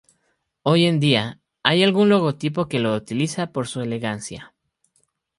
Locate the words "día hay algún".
0.99-2.09